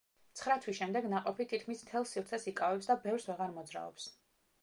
[0.39, 4.09] ცხრა თვის შემდეგ ნაყოფი თითქმის მთელ სივრცეს იკავებს და ბევრს ვეღარ მოძრაობს.